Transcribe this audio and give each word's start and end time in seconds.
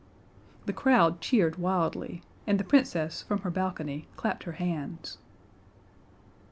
The 0.65 0.73
crowd 0.73 1.21
cheered 1.21 1.57
wildly 1.57 2.23
and 2.47 2.59
the 2.59 2.63
Princess 2.63 3.21
from 3.21 3.41
her 3.41 3.51
balcony 3.51 4.07
clapped 4.17 4.45
her 4.45 4.53
hands. 4.53 5.19